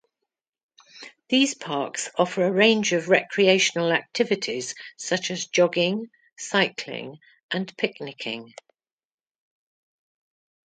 [1.29, 7.19] These parks offer a range of recreational activities such as jogging, cycling,
[7.51, 8.55] and picnicking.